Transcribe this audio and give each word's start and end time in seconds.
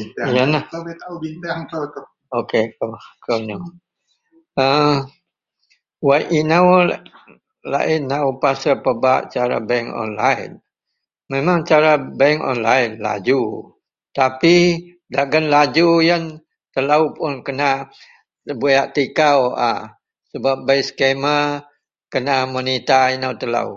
yenlah, 0.34 0.64
ok…. 2.38 2.52
[aaa]…wak 4.62 6.22
inou 6.38 6.68
laei 7.72 7.96
nou 8.10 8.26
pasel 8.42 8.74
pebak 8.84 9.22
cara 9.34 9.58
bank 9.68 9.86
onlaen. 10.02 10.52
Memang 11.30 11.60
cara 11.70 11.92
bank 12.20 12.38
onlaen 12.50 12.90
laju 13.06 13.40
tapi 14.18 14.54
dagen 15.14 15.44
laju 15.54 15.88
yen 16.08 16.22
telou 16.74 17.02
pun 17.16 17.32
kena 17.46 17.70
buyak 18.60 18.88
tikau 18.94 19.38
a 19.70 19.72
sebab 20.30 20.56
bei 20.66 20.80
sekema 20.88 21.36
kena 22.12 22.34
monita 22.52 22.98
inou 23.16 23.34
telou 23.40 23.70